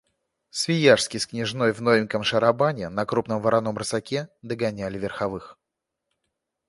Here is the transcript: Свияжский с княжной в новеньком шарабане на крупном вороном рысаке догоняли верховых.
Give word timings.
Свияжский 0.49 1.19
с 1.19 1.27
княжной 1.27 1.71
в 1.73 1.79
новеньком 1.83 2.23
шарабане 2.23 2.89
на 2.89 3.05
крупном 3.05 3.39
вороном 3.39 3.77
рысаке 3.77 4.29
догоняли 4.41 4.97
верховых. 4.97 5.59